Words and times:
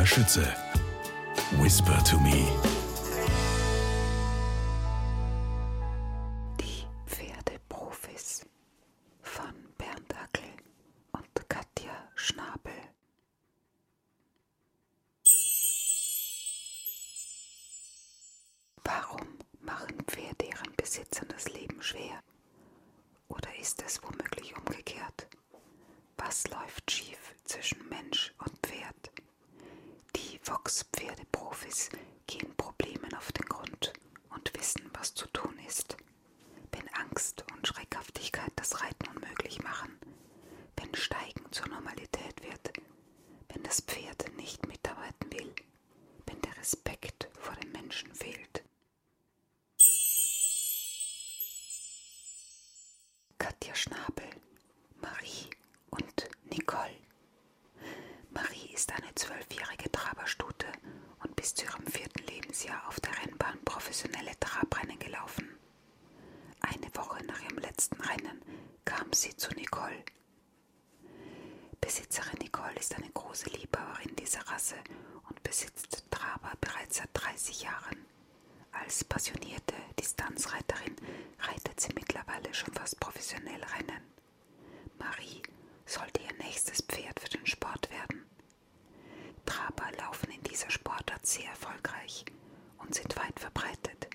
Katja 0.00 0.06
Schütze. 0.06 0.54
Whisper 1.60 2.02
to 2.04 2.18
me. 2.20 2.46
Die 6.58 6.86
Pferdeprofis 7.06 8.46
von 9.20 9.52
Bernd 9.76 10.14
Hackel 10.14 10.48
und 11.12 11.48
Katja 11.50 11.92
Schnabel. 12.14 12.72
Warum 18.84 19.26
machen 19.60 20.02
Pferde 20.06 20.46
ihren 20.46 20.74
Besitzern 20.76 21.28
das 21.28 21.46
Leben 21.50 21.82
schwer? 21.82 22.22
Oder 23.28 23.54
ist 23.60 23.82
es 23.82 24.02
womöglich 24.02 24.56
umgekehrt? 24.56 25.28
Was 26.16 26.48
läuft 26.48 26.90
schief 26.90 27.34
zwischen 27.44 27.86
Mensch 27.90 28.32
und 28.38 28.56
Pferd? 28.66 29.09
Die 30.50 30.54
Vox-Pferdeprofis 30.54 31.90
gehen 32.26 32.56
Problemen 32.56 33.14
auf 33.14 33.30
den 33.30 33.46
Grund 33.48 33.92
und 34.30 34.52
wissen, 34.58 34.90
was 34.94 35.14
zu 35.14 35.28
tun 35.28 35.56
ist. 35.68 35.96
Wenn 36.72 36.88
Angst 36.94 37.44
und 37.54 37.68
Schreckhaftigkeit 37.68 38.50
das 38.56 38.82
Reiten 38.82 39.06
unmöglich 39.14 39.62
machen, 39.62 39.96
wenn 40.76 40.92
Steigen 40.96 41.44
zur 41.52 41.68
Normalität 41.68 42.42
wird, 42.42 42.72
wenn 43.48 43.62
das 43.62 43.80
Pferd 43.80 44.36
nicht 44.36 44.66
mitarbeiten 44.66 45.32
will, 45.32 45.54
wenn 46.26 46.42
der 46.42 46.56
Respekt 46.56 47.28
vor 47.38 47.54
dem 47.54 47.70
Menschen 47.70 48.12
fehlt. 48.12 48.64
Katja 53.38 53.74
Schnabel, 53.76 54.30
Marie 55.00 55.48
und 55.90 56.28
Nicole. 56.50 56.99
Ist 58.80 58.92
eine 58.92 59.14
zwölfjährige 59.14 59.92
Traberstute 59.92 60.64
und 61.22 61.36
bis 61.36 61.54
zu 61.54 61.66
ihrem 61.66 61.86
vierten 61.86 62.24
Lebensjahr 62.24 62.88
auf 62.88 62.98
der 63.00 63.12
Rennbahn 63.20 63.62
professionelle 63.62 64.32
Trabrennen 64.40 64.98
gelaufen. 64.98 65.46
Eine 66.62 66.86
Woche 66.94 67.22
nach 67.26 67.42
ihrem 67.42 67.58
letzten 67.58 68.00
Rennen 68.00 68.40
kam 68.86 69.12
sie 69.12 69.36
zu 69.36 69.52
Nicole. 69.52 70.02
Besitzerin 71.78 72.38
Nicole 72.38 72.74
ist 72.76 72.94
eine 72.96 73.10
große 73.10 73.50
Liebhaberin 73.50 74.16
dieser 74.16 74.40
Rasse 74.48 74.76
und 75.28 75.42
besitzt 75.42 76.02
Traber 76.10 76.52
bereits 76.62 76.96
seit 76.96 77.10
30 77.12 77.60
Jahren. 77.64 78.06
Als 78.72 79.04
passionierte 79.04 79.74
Distanzreiterin 79.98 80.96
reitet 81.38 81.78
sie 81.80 81.92
mittlerweile 81.94 82.54
schon 82.54 82.72
fast 82.72 82.98
professionell 82.98 83.62
Rennen. 83.62 84.02
Marie 84.98 85.42
sollte 85.84 86.22
ihr 86.22 86.32
nächstes 86.42 86.80
Pferd 86.80 87.20
für 87.20 87.28
den 87.28 87.46
Sport 87.46 87.90
werden. 87.90 88.19
Traber 89.50 89.90
laufen 89.98 90.30
in 90.30 90.42
dieser 90.44 90.70
Sportart 90.70 91.26
sehr 91.26 91.48
erfolgreich 91.48 92.24
und 92.78 92.94
sind 92.94 93.16
weit 93.16 93.40
verbreitet. 93.40 94.06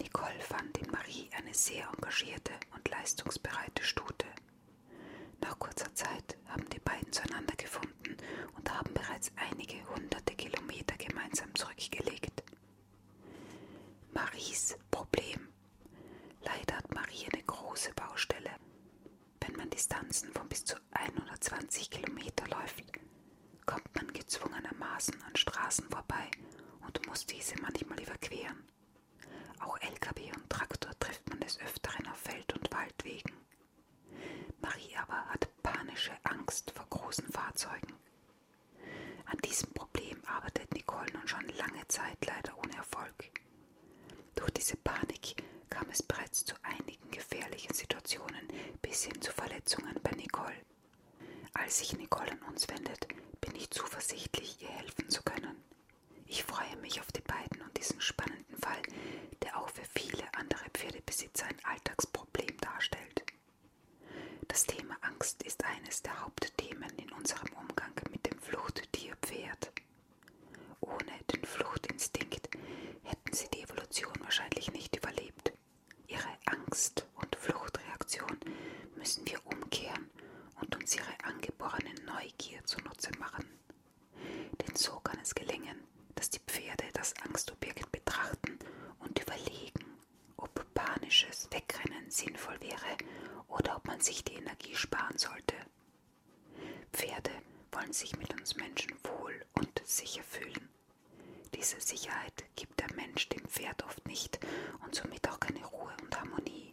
Nicole 0.00 0.40
fand 0.40 0.76
in 0.78 0.90
Marie 0.90 1.30
eine 1.38 1.54
sehr 1.54 1.88
engagierte 1.94 2.50
und 2.74 2.88
leistungsbereite 2.88 3.84
Stute. 3.84 4.26
Nach 5.40 5.56
kurzer 5.56 5.94
Zeit 5.94 6.36
haben 6.48 6.68
die 6.70 6.80
beiden 6.80 7.12
zueinander 7.12 7.54
gefunden 7.54 8.16
und 8.56 8.68
haben 8.76 8.92
bereits 8.92 9.30
einige 9.36 9.76
hunderte 9.94 10.34
Kilometer 10.34 10.96
gemeinsam 10.96 11.54
zurückgelegt. 11.54 12.42
Maries 14.12 14.76
Problem. 14.90 15.46
Leider 16.42 16.76
hat 16.76 16.92
Marie 16.92 17.28
eine 17.32 17.44
große 17.44 17.92
Baustelle. 17.94 18.50
Wenn 19.42 19.54
man 19.54 19.70
Distanzen 19.70 20.32
von 20.32 20.48
bis 20.48 20.64
zu 20.64 20.74
120 20.90 21.88
Kilometer 21.88 22.48
läuft, 22.48 22.82
kommt 23.70 23.94
man 23.94 24.12
gezwungenermaßen 24.12 25.14
an 25.22 25.36
Straßen 25.36 25.88
vorbei 25.88 26.28
und 26.84 27.06
muss 27.06 27.24
diese 27.24 27.54
manchmal 27.62 28.00
überqueren. 28.00 28.64
Auch 29.60 29.78
Lkw 29.80 30.32
und 30.34 30.50
Traktor 30.50 30.90
trifft 30.98 31.28
man 31.28 31.38
des 31.38 31.60
Öfteren 31.60 32.04
auf 32.08 32.16
Feld- 32.16 32.52
und 32.52 32.68
Waldwegen. 32.72 33.32
Marie 34.60 34.96
aber 34.96 35.24
hat 35.28 35.48
panische 35.62 36.10
Angst 36.24 36.72
vor 36.72 36.86
großen 36.90 37.28
Fahrzeugen. 37.30 37.94
An 39.26 39.38
diesem 39.44 39.72
Problem 39.72 40.20
arbeitet 40.26 40.74
Nicole 40.74 41.12
nun 41.12 41.28
schon 41.28 41.46
lange 41.50 41.86
Zeit 41.86 42.18
leider 42.26 42.58
ohne 42.58 42.74
Erfolg. 42.76 43.30
Durch 44.34 44.50
diese 44.50 44.78
Panik 44.78 45.44
kam 45.68 45.88
es 45.90 46.02
bereits 46.02 46.44
zu 46.44 46.56
einigen 46.64 47.08
gefährlichen 47.12 47.72
Situationen 47.72 48.48
bis 48.82 49.04
hin 49.04 49.20
zu 49.22 49.30
Verletzungen 49.30 49.94
bei 50.02 50.10
Nicole. 50.16 50.56
Als 51.52 51.78
sich 51.78 51.96
Nicole 51.96 52.32
an 52.32 52.42
uns 52.48 52.68
wendet, 52.68 53.06
bin 53.40 53.54
ich 53.56 53.70
zuversichtlich, 53.70 54.60
ihr 54.60 54.68
helfen 54.68 55.08
zu 55.08 55.22
können. 55.22 55.56
Ich 56.26 56.44
freue 56.44 56.76
mich 56.80 57.00
auf 57.00 57.10
die 57.12 57.22
beiden 57.22 57.62
und 57.62 57.76
diesen 57.76 58.00
spannenden 58.00 58.56
Fall, 58.58 58.82
der 59.42 59.56
auch 59.58 59.68
für 59.70 59.84
viele 59.94 60.24
andere 60.34 60.64
Pferdebesitzer 60.72 61.46
ein 61.46 61.64
Alltagsproblem 61.64 62.56
darstellt. 62.58 63.24
Das 64.48 64.64
Thema 64.64 64.96
Angst 65.02 65.42
ist 65.42 65.64
eines 65.64 66.02
der 66.02 66.20
Hauptthemen 66.24 66.90
in 66.98 67.10
unserem 67.12 67.52
Umgang 67.54 67.92
mit 68.10 68.26
dem 68.30 68.38
Fluchttier 68.38 69.16
Pferd. 69.22 69.72
Ohne 70.80 71.12
den 71.32 71.44
Fluchtinstinkt 71.44 72.48
hätten 73.04 73.32
sie 73.32 73.48
die 73.54 73.62
Evolution 73.62 74.14
wahrscheinlich 74.20 74.72
nicht 74.72 74.96
überlebt. 74.96 75.52
Ihre 76.08 76.28
Angst- 76.46 77.06
und 77.14 77.36
Fluchtreaktion 77.36 78.38
müssen 78.96 79.26
wir 79.26 79.44
umkehren 79.46 80.10
und 80.60 80.74
uns 80.76 80.96
ihre 80.96 81.12
angeborene 81.24 81.94
Neugier 82.06 82.64
zunutze 82.64 83.10
machen. 83.18 83.46
Denn 84.60 84.76
so 84.76 84.98
kann 85.00 85.18
es 85.20 85.34
gelingen, 85.34 85.78
dass 86.14 86.30
die 86.30 86.40
Pferde 86.40 86.84
das 86.92 87.14
Angstobjekt 87.22 87.90
betrachten 87.92 88.58
und 89.00 89.18
überlegen, 89.20 89.84
ob 90.36 90.64
panisches 90.74 91.48
Wegrennen 91.50 92.10
sinnvoll 92.10 92.60
wäre 92.60 92.96
oder 93.48 93.76
ob 93.76 93.86
man 93.86 94.00
sich 94.00 94.24
die 94.24 94.34
Energie 94.34 94.74
sparen 94.74 95.16
sollte. 95.18 95.54
Pferde 96.92 97.30
wollen 97.72 97.92
sich 97.92 98.16
mit 98.18 98.32
uns 98.38 98.56
Menschen 98.56 98.92
wohl 99.04 99.44
und 99.54 99.80
sicher 99.84 100.22
fühlen. 100.22 100.68
Diese 101.54 101.80
Sicherheit 102.10 102.44
gibt 102.56 102.80
der 102.80 102.92
Mensch 102.96 103.28
dem 103.28 103.46
Pferd 103.46 103.84
oft 103.84 104.04
nicht 104.06 104.40
und 104.84 104.94
somit 104.94 105.28
auch 105.28 105.38
keine 105.38 105.64
Ruhe 105.64 105.92
und 106.02 106.20
Harmonie. 106.20 106.70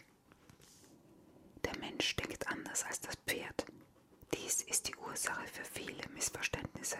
Der 1.63 1.77
Mensch 1.77 2.15
denkt 2.15 2.47
anders 2.47 2.83
als 2.85 3.01
das 3.01 3.15
Pferd. 3.27 3.65
Dies 4.33 4.63
ist 4.63 4.87
die 4.87 4.95
Ursache 4.95 5.47
für 5.47 5.63
viele 5.63 6.07
Missverständnisse. 6.09 6.97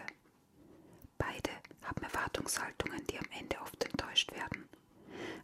Beide 1.16 1.50
haben 1.82 2.02
Erwartungshaltungen, 2.04 3.04
die 3.08 3.18
am 3.18 3.26
Ende 3.36 3.58
oft 3.60 3.82
enttäuscht 3.84 4.32
werden. 4.32 4.68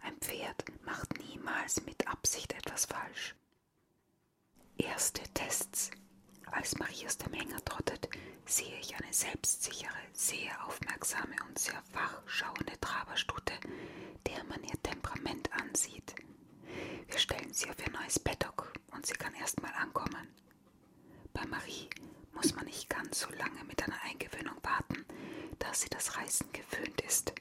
Ein 0.02 0.16
Pferd 0.18 0.64
macht 0.84 1.18
niemals 1.18 1.84
mit 1.84 2.06
Absicht 2.06 2.52
etwas 2.52 2.84
falsch. 2.86 3.34
Erste 4.78 5.22
Tests. 5.34 5.90
Als 6.54 6.78
Marie 6.78 7.04
aus 7.06 7.18
dem 7.18 7.32
Hänger 7.32 7.62
trottet, 7.64 8.08
sehe 8.46 8.78
ich 8.80 8.94
eine 8.94 9.12
selbstsichere, 9.12 9.90
sehr 10.12 10.64
aufmerksame 10.64 11.34
und 11.48 11.58
sehr 11.58 11.82
wachschauende 11.92 12.78
Traberstute, 12.80 13.54
der 14.26 14.44
man 14.44 14.62
ihr 14.62 14.80
Temperament 14.82 15.50
ansieht. 15.52 16.14
Wir 17.08 17.18
stellen 17.18 17.52
sie 17.52 17.68
auf 17.68 17.76
ihr 17.84 17.90
neues 17.92 18.20
Paddock 18.20 18.72
und 18.92 19.04
sie 19.04 19.14
kann 19.14 19.34
erstmal 19.34 19.72
ankommen. 19.74 20.28
Bei 21.32 21.44
Marie 21.46 21.90
muss 22.32 22.54
man 22.54 22.66
nicht 22.66 22.88
ganz 22.88 23.20
so 23.20 23.30
lange 23.30 23.64
mit 23.64 23.82
einer 23.82 24.00
Eingewöhnung 24.04 24.56
warten, 24.62 25.04
da 25.58 25.74
sie 25.74 25.88
das 25.90 26.16
Reisen 26.16 26.46
gewöhnt 26.52 27.00
ist. 27.00 27.32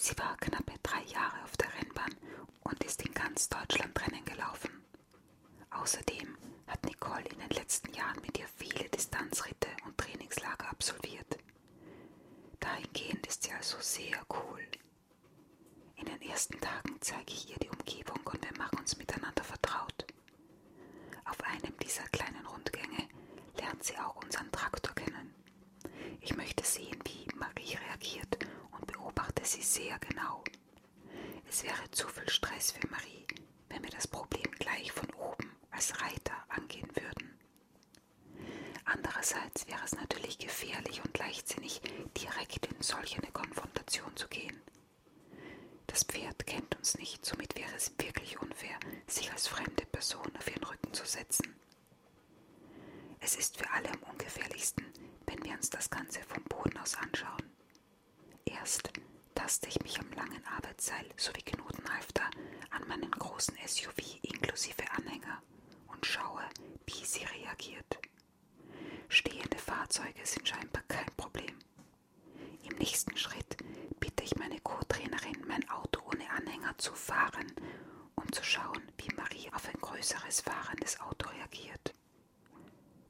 Sie 0.00 0.18
war 0.18 0.36
knappe 0.38 0.74
drei 0.82 1.02
Jahre 1.04 1.42
auf 1.44 1.56
der 1.56 1.72
Rennbahn 1.74 2.14
und 2.64 2.82
ist 2.82 3.00
in 3.06 3.14
ganz 3.14 3.48
Deutschland 3.48 3.98
Rennen 4.00 4.24
gelaufen. 4.24 4.70
Außerdem 5.70 6.27
Nicole 7.08 7.24
in 7.30 7.38
den 7.38 7.50
letzten 7.50 7.92
Jahren 7.94 8.20
mit 8.20 8.38
ihr 8.38 8.46
viele 8.56 8.88
Distanzritte 8.90 9.68
und 9.86 9.96
Trainingslager 9.96 10.68
absolviert. 10.68 11.38
Dahingehend 12.60 13.26
ist 13.26 13.44
sie 13.44 13.52
also 13.52 13.78
sehr 13.80 14.18
cool. 14.30 14.60
In 15.96 16.04
den 16.04 16.20
ersten 16.22 16.60
Tagen 16.60 16.96
zeige 17.00 17.32
ich 17.32 17.48
ihr 17.50 17.56
die 17.56 17.70
Umgebung 17.70 18.20
und 18.26 18.42
wir 18.42 18.56
machen 18.58 18.78
uns 18.78 18.98
miteinander 18.98 19.42
vertraut. 19.42 20.04
Auf 21.24 21.40
einem 21.44 21.76
dieser 21.82 22.04
kleinen 22.08 22.44
Rundgänge 22.46 23.08
lernt 23.58 23.84
sie 23.84 23.96
auch 23.96 24.16
unseren 24.16 24.52
Traktor 24.52 24.94
kennen. 24.94 25.34
Ich 26.20 26.36
möchte 26.36 26.64
sehen, 26.64 26.98
wie 27.06 27.26
Marie 27.36 27.76
reagiert 27.88 28.38
und 28.72 28.86
beobachte 28.86 29.44
sie 29.46 29.62
sehr 29.62 29.98
genau. 29.98 30.44
Es 31.48 31.62
wäre 31.62 31.90
zu 31.90 32.06
viel 32.08 32.28
Stress 32.28 32.72
für 32.72 32.86
Marie, 32.88 33.26
wenn 33.70 33.82
wir 33.82 33.90
das 33.90 34.06
Problem 34.06 34.50
gleich 34.58 34.92
von 34.92 35.08
oben 35.14 35.50
als 35.70 35.98
Reiter 36.02 36.34
angehen 36.68 36.88
würden. 36.94 37.38
Andererseits 38.84 39.66
wäre 39.66 39.84
es 39.84 39.94
natürlich 39.94 40.38
gefährlich 40.38 41.02
und 41.04 41.16
leichtsinnig, 41.18 41.80
direkt 42.16 42.66
in 42.66 42.82
solch 42.82 43.18
eine 43.18 43.30
Konfrontation 43.32 44.14
zu 44.16 44.28
gehen. 44.28 44.60
Das 45.86 46.04
Pferd 46.04 46.46
kennt 46.46 46.76
uns 46.76 46.96
nicht, 46.98 47.24
somit 47.24 47.56
wäre 47.56 47.74
es 47.76 47.92
wirklich 47.98 48.40
unfair, 48.40 48.78
sich 49.06 49.30
als 49.32 49.46
fremde 49.48 49.84
Person 49.86 50.30
auf 50.36 50.48
ihren 50.48 50.64
Rücken 50.64 50.92
zu 50.92 51.04
setzen. 51.06 51.54
Es 53.20 53.36
ist 53.36 53.56
für 53.58 53.70
alle 53.70 53.90
am 53.90 54.02
ungefährlichsten, 54.12 54.86
wenn 55.26 55.42
wir 55.44 55.52
uns 55.52 55.70
das 55.70 55.90
Ganze 55.90 56.20
vom 56.22 56.44
Boden 56.44 56.76
aus 56.78 56.94
anschauen. 56.96 57.52
Erst 58.44 58.90
taste 59.34 59.68
ich 59.68 59.80
mich 59.82 59.98
am 59.98 60.10
langen 60.12 60.44
Arbeitsseil 60.46 61.06
sowie 61.16 61.42
Knotenhalfter 61.42 62.30
an 62.70 62.86
meinen 62.88 63.10
großen 63.10 63.56
SUV 63.66 64.18
inklusive 64.22 64.90
Anhänger 64.92 65.42
und 65.98 66.06
schaue, 66.06 66.44
wie 66.86 67.04
sie 67.04 67.24
reagiert. 67.24 67.98
Stehende 69.08 69.58
Fahrzeuge 69.58 70.24
sind 70.24 70.46
scheinbar 70.48 70.82
kein 70.86 71.10
Problem. 71.16 71.58
Im 72.62 72.76
nächsten 72.76 73.16
Schritt 73.16 73.56
bitte 73.98 74.22
ich 74.22 74.36
meine 74.36 74.60
Co-Trainerin, 74.60 75.44
mein 75.48 75.68
Auto 75.68 76.00
ohne 76.06 76.30
Anhänger 76.30 76.78
zu 76.78 76.94
fahren, 76.94 77.52
um 78.14 78.30
zu 78.30 78.44
schauen, 78.44 78.80
wie 78.98 79.12
Marie 79.16 79.50
auf 79.52 79.66
ein 79.66 79.80
größeres 79.80 80.42
fahrendes 80.42 81.00
Auto 81.00 81.28
reagiert. 81.30 81.92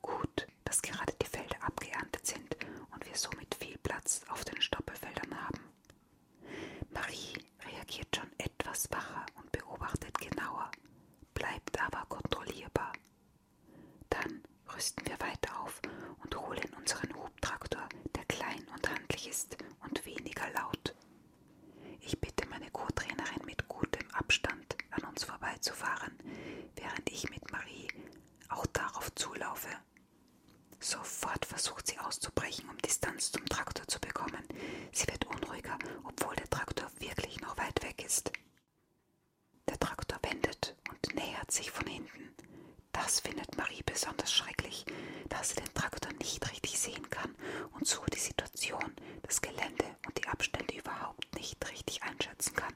Gut, 0.00 0.46
dass 0.64 0.80
gerade 0.80 1.12
die 1.20 1.26
Felder 1.26 1.62
abgeerntet 1.62 2.26
sind 2.26 2.56
und 2.94 3.04
wir 3.04 3.16
somit 3.16 3.54
viel 3.54 3.76
Platz 3.78 4.22
auf 4.28 4.46
den 4.46 4.62
Stoppelfeldern 4.62 5.38
haben. 5.46 5.60
Marie 6.90 7.34
reagiert 7.66 8.16
schon 8.16 8.30
etwas 8.38 8.90
wacher 8.90 9.26
und 9.36 9.52
beobachtet 9.52 10.16
genauer, 10.18 10.70
bleibt 11.34 11.80
aber 11.80 12.04
kontrollierbar. 12.08 12.92
Dann 14.10 14.42
rüsten 14.78 15.04
wir 15.08 15.18
weiter 15.18 15.58
auf 15.60 15.82
und 16.22 16.36
holen 16.36 16.72
unseren 16.78 17.12
Hubtraktor, 17.16 17.88
der 18.14 18.24
klein 18.26 18.64
und 18.72 18.88
handlich 18.88 19.28
ist 19.28 19.56
und 19.80 20.06
weniger 20.06 20.48
laut. 20.50 20.94
Ich 21.98 22.20
bitte 22.20 22.46
meine 22.48 22.70
Co-Trainerin 22.70 23.44
mit 23.44 23.66
gutem 23.66 24.08
Abstand 24.12 24.76
an 24.92 25.02
uns 25.08 25.24
vorbeizufahren, 25.24 26.16
während 26.76 27.10
ich 27.10 27.28
mit 27.28 27.50
Marie 27.50 27.88
auch 28.50 28.66
darauf 28.66 29.12
zulaufe. 29.16 29.68
Sofort 30.78 31.44
versucht 31.44 31.88
sie 31.88 31.98
auszubrechen, 31.98 32.68
um 32.70 32.78
Distanz 32.78 33.32
zum 33.32 33.44
Traktor 33.46 33.88
zu 33.88 33.98
bekommen. 33.98 34.46
Sie 34.92 35.08
wird 35.08 35.26
unruhiger, 35.26 35.76
obwohl 36.04 36.36
der 36.36 36.48
Traktor 36.50 36.88
wirklich 37.00 37.40
noch 37.40 37.58
weit 37.58 37.82
weg 37.82 38.04
ist. 38.06 38.30
Der 39.68 39.78
Traktor 39.80 40.20
wendet 40.22 40.76
und 40.88 41.16
nähert 41.16 41.50
sich 41.50 41.72
von 41.72 41.88
hinten. 41.88 42.32
Das 42.92 43.20
findet 43.20 43.56
Marie 43.56 43.82
besonders 43.86 44.32
schrecklich, 44.32 44.84
da 45.28 45.42
sie 45.42 45.54
den 45.54 45.72
Traktor 45.72 46.12
nicht 46.14 46.50
richtig 46.50 46.78
sehen 46.78 47.08
kann 47.10 47.34
und 47.72 47.86
so 47.86 48.04
die 48.12 48.18
Situation, 48.18 48.92
das 49.22 49.40
Gelände 49.40 49.84
und 50.06 50.18
die 50.18 50.26
Abstände 50.26 50.74
überhaupt 50.76 51.34
nicht 51.34 51.56
richtig 51.70 52.02
einschätzen 52.02 52.54
kann. 52.54 52.74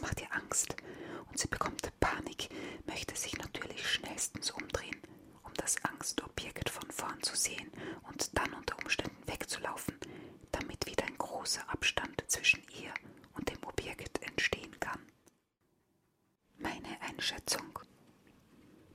Macht 0.00 0.20
ihr 0.20 0.32
Angst 0.32 0.76
und 1.28 1.38
sie 1.38 1.48
bekommt 1.48 1.92
Panik, 2.00 2.48
möchte 2.86 3.16
sich 3.16 3.36
natürlich 3.38 3.86
schnellstens 3.88 4.50
umdrehen, 4.50 5.00
um 5.44 5.52
das 5.54 5.76
Angstobjekt 5.84 6.70
von 6.70 6.90
vorn 6.90 7.22
zu 7.22 7.36
sehen 7.36 7.70
und 8.08 8.36
dann 8.36 8.52
unter 8.54 8.76
Umständen 8.78 9.26
wegzulaufen, 9.26 9.96
damit 10.52 10.86
wieder 10.86 11.04
ein 11.04 11.18
großer 11.18 11.68
Abstand 11.70 12.22
zwischen 12.28 12.62
ihr 12.80 12.92
und 13.34 13.48
dem 13.50 13.62
Objekt 13.64 14.22
entstehen 14.26 14.78
kann. 14.80 15.00
Meine 16.58 17.00
Einschätzung. 17.02 17.78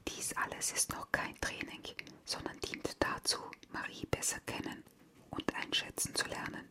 Dies 0.08 0.34
alles 0.38 0.72
ist 0.72 0.92
noch 0.92 1.12
kein 1.12 1.40
Training, 1.42 1.84
sondern 2.26 2.60
dient 2.60 2.96
dazu, 3.00 3.40
Marie 3.72 4.06
besser 4.12 4.40
kennen 4.46 4.84
und 5.30 5.54
einschätzen 5.56 6.14
zu 6.16 6.28
lernen 6.28 6.68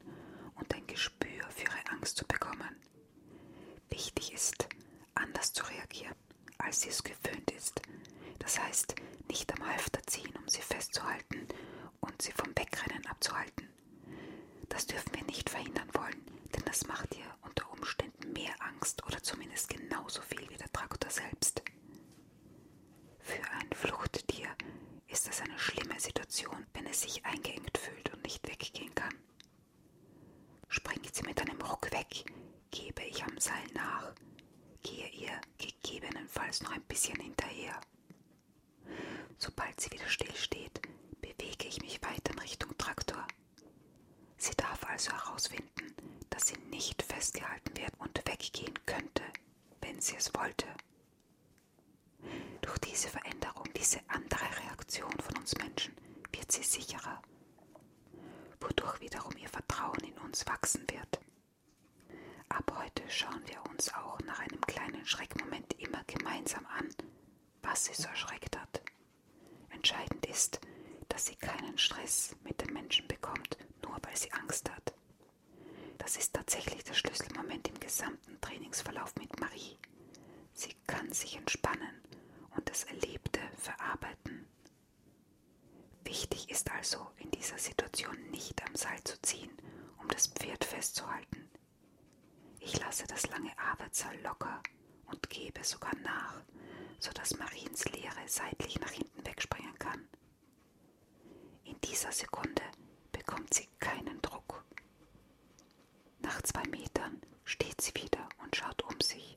und 0.56 0.72
ein 0.74 0.86
Gespür 0.86 1.44
für 1.50 1.64
ihre 1.64 1.90
Angst 1.90 2.16
zu 2.16 2.26
bekommen. 2.26 2.76
Wichtig 4.02 4.32
ist, 4.32 4.68
anders 5.14 5.52
zu 5.52 5.62
reagieren, 5.62 6.16
als 6.58 6.80
sie 6.80 6.88
es 6.88 7.04
gewöhnt 7.04 7.52
ist. 7.52 7.80
Das 8.40 8.58
heißt, 8.58 8.96
nicht 9.28 9.52
am 9.56 9.64
Halfter 9.64 10.02
ziehen, 10.08 10.34
um 10.34 10.48
sie 10.48 10.60
festzuhalten 10.60 11.46
und 12.00 12.20
sie 12.20 12.32
vom 12.32 12.48
Wegrennen 12.48 13.06
abzuhalten. 13.06 13.68
Das 14.68 14.88
dürfen 14.88 15.14
wir 15.14 15.22
nicht 15.22 15.48
verhindern 15.48 15.88
wollen, 15.92 16.20
denn 16.52 16.64
das 16.64 16.84
macht 16.88 17.14
ihr 17.16 17.32
unter 17.42 17.70
Umständen 17.70 18.32
mehr 18.32 18.52
Angst 18.58 19.06
oder 19.06 19.22
zumindest 19.22 19.68
genauso 19.68 20.20
viel 20.22 20.50
wie 20.50 20.56
der 20.56 20.72
Traktor 20.72 21.08
selbst. 21.08 21.62
Für 23.20 23.42
ein 23.52 23.70
Fluchttier 23.72 24.48
ist 25.06 25.28
es 25.28 25.40
eine 25.42 25.60
schlimme 25.60 26.00
Situation, 26.00 26.66
wenn 26.74 26.86
es 26.86 27.02
sich 27.02 27.24
eingeengt 27.24 27.78
fühlt 27.78 28.12
und 28.12 28.24
nicht 28.24 28.48
weggehen 28.48 28.92
kann. 28.96 29.14
Springt 30.66 31.14
sie 31.14 31.22
mit 31.22 31.40
einem 31.40 31.60
Ruck 31.60 31.88
weg, 31.92 32.24
gebe 32.72 33.02
ich 33.04 33.22
am 33.22 33.38
Seil 33.38 33.66
nach, 33.74 34.12
gehe 34.82 35.08
ihr 35.10 35.40
gegebenenfalls 35.58 36.62
noch 36.62 36.72
ein 36.72 36.82
bisschen 36.82 37.20
hinterher. 37.20 37.78
Sobald 39.38 39.78
sie 39.80 39.90
wieder 39.92 40.08
stillsteht, 40.08 40.80
bewege 41.20 41.68
ich 41.68 41.80
mich 41.82 42.02
weiter 42.02 42.32
in 42.32 42.38
Richtung 42.38 42.76
Traktor. 42.78 43.26
Sie 44.38 44.54
darf 44.56 44.84
also 44.88 45.12
herausfinden, 45.12 45.94
dass 46.30 46.46
sie 46.48 46.56
nicht 46.70 47.02
festgehalten 47.02 47.76
wird 47.76 47.92
und 47.98 48.18
weggehen 48.26 48.74
könnte, 48.86 49.22
wenn 49.82 50.00
sie 50.00 50.16
es 50.16 50.34
wollte. 50.34 50.66
Durch 52.62 52.78
diese 52.78 53.08
Veränderung, 53.08 53.68
diese 53.76 54.00
andere 54.08 54.46
Reaktion 54.64 55.12
von 55.20 55.36
uns 55.38 55.54
Menschen, 55.56 55.94
wird 56.32 56.50
sie 56.50 56.62
sicherer, 56.62 57.20
wodurch 58.60 59.00
wiederum 59.00 59.36
ihr 59.36 59.48
Vertrauen 59.48 60.00
in 60.04 60.16
uns 60.32 60.46
wachsen 60.46 60.86
wird. 60.88 61.20
Ab 62.48 62.72
heute 62.78 63.02
schauen 63.10 63.42
wir 63.44 63.62
uns 63.70 63.92
auch 63.92 64.18
nach 64.20 64.38
einem 64.38 64.62
kleinen 64.62 65.04
Schreckmoment 65.04 65.74
immer 65.78 66.02
gemeinsam 66.04 66.64
an, 66.78 66.88
was 67.60 67.84
sie 67.84 67.92
so 67.92 68.08
erschreckt 68.08 68.58
hat. 68.58 68.80
Entscheidend 69.68 70.24
ist, 70.24 70.58
dass 71.10 71.26
sie 71.26 71.36
keinen 71.36 71.76
Stress 71.76 72.34
mit 72.44 72.58
den 72.62 72.72
Menschen 72.72 73.06
bekommt, 73.08 73.58
nur 73.82 73.98
weil 74.00 74.16
sie 74.16 74.32
Angst 74.32 74.70
hat. 74.70 74.94
Das 75.98 76.16
ist 76.16 76.32
tatsächlich 76.32 76.82
der 76.84 76.94
Schlüsselmoment 76.94 77.68
im 77.68 77.78
gesamten 77.78 78.40
Trainingsverlauf 78.40 79.14
mit 79.16 79.38
Marie. 79.38 79.76
Sie 80.54 80.74
kann 80.86 81.12
sich 81.12 81.36
entspannen 81.36 82.00
und 82.56 82.66
das 82.70 82.84
Erlebte 82.84 83.40
verarbeiten. 83.58 84.46
Wichtig 86.04 86.48
ist 86.50 86.70
also 86.70 87.06
in 87.18 87.30
dieser 87.32 87.58
Situation 87.58 88.16
nicht 88.30 88.66
am 88.66 88.74
Seil 88.74 89.02
zu 89.04 89.20
ziehen, 89.20 89.50
um 90.02 90.08
das 90.08 90.26
Pferd 90.26 90.64
festzuhalten. 90.82 91.48
Ich 92.58 92.76
lasse 92.80 93.06
das 93.06 93.28
lange 93.28 93.56
Arbeitsseil 93.56 94.20
locker 94.22 94.60
und 95.06 95.30
gebe 95.30 95.62
sogar 95.62 95.94
nach, 96.02 96.42
sodass 96.98 97.38
Mariens 97.38 97.84
Leere 97.84 98.26
seitlich 98.26 98.80
nach 98.80 98.90
hinten 98.90 99.24
wegspringen 99.24 99.78
kann. 99.78 100.08
In 101.62 101.80
dieser 101.82 102.10
Sekunde 102.10 102.62
bekommt 103.12 103.54
sie 103.54 103.68
keinen 103.78 104.20
Druck. 104.22 104.64
Nach 106.18 106.42
zwei 106.42 106.64
Metern 106.64 107.22
steht 107.44 107.80
sie 107.80 107.94
wieder 107.94 108.28
und 108.42 108.56
schaut 108.56 108.82
um 108.82 109.00
sich. 109.00 109.36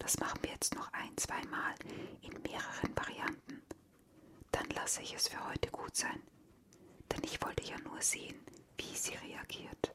Das 0.00 0.18
machen 0.18 0.42
wir 0.42 0.50
jetzt 0.50 0.74
noch 0.74 0.92
ein, 0.92 1.16
zweimal 1.18 1.74
in 2.20 2.32
mehreren 2.42 2.96
Varianten. 2.96 3.62
Dann 4.50 4.68
lasse 4.70 5.02
ich 5.02 5.14
es 5.14 5.28
für 5.28 5.48
heute 5.48 5.70
gut 5.70 5.94
sein, 5.94 6.20
denn 7.12 7.22
ich 7.22 7.40
wollte 7.42 7.62
ja 7.62 7.78
nur 7.78 8.02
sehen, 8.02 8.44
wie 8.76 8.96
sie 8.96 9.14
reagiert. 9.14 9.94